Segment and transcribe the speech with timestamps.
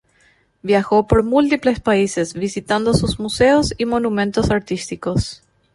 [0.63, 5.43] Viajó por múltiples países, visitando sus museos y monumentos artísticos.